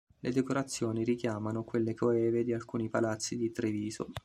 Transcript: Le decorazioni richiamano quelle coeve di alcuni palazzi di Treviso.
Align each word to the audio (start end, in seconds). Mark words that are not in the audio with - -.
Le 0.21 0.31
decorazioni 0.31 1.03
richiamano 1.03 1.63
quelle 1.63 1.93
coeve 1.93 2.43
di 2.43 2.53
alcuni 2.53 2.89
palazzi 2.89 3.37
di 3.37 3.51
Treviso. 3.51 4.07